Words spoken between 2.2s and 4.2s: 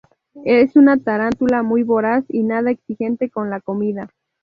y nada exigente con la comida.